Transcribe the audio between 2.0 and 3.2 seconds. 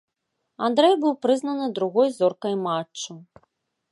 зоркай матчу.